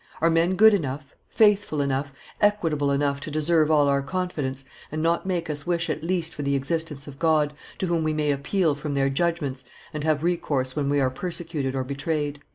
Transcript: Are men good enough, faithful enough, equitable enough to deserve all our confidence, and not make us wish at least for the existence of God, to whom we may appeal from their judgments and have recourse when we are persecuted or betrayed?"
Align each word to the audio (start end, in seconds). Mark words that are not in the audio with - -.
Are 0.19 0.31
men 0.31 0.55
good 0.55 0.73
enough, 0.73 1.13
faithful 1.29 1.79
enough, 1.79 2.11
equitable 2.41 2.89
enough 2.89 3.19
to 3.21 3.29
deserve 3.29 3.69
all 3.69 3.87
our 3.87 4.01
confidence, 4.01 4.65
and 4.91 5.03
not 5.03 5.27
make 5.27 5.47
us 5.47 5.67
wish 5.67 5.91
at 5.91 6.03
least 6.03 6.33
for 6.33 6.41
the 6.41 6.55
existence 6.55 7.05
of 7.05 7.19
God, 7.19 7.53
to 7.77 7.85
whom 7.85 8.03
we 8.03 8.11
may 8.11 8.31
appeal 8.31 8.73
from 8.73 8.95
their 8.95 9.09
judgments 9.11 9.63
and 9.93 10.03
have 10.03 10.23
recourse 10.23 10.75
when 10.75 10.89
we 10.89 10.99
are 10.99 11.11
persecuted 11.11 11.75
or 11.75 11.83
betrayed?" 11.83 12.41